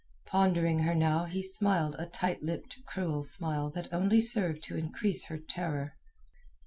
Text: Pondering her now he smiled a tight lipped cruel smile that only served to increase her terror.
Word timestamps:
Pondering 0.25 0.79
her 0.79 0.95
now 0.95 1.25
he 1.25 1.43
smiled 1.43 1.95
a 1.99 2.07
tight 2.07 2.41
lipped 2.41 2.75
cruel 2.87 3.21
smile 3.21 3.69
that 3.69 3.93
only 3.93 4.19
served 4.19 4.63
to 4.63 4.75
increase 4.75 5.25
her 5.25 5.37
terror. 5.37 5.95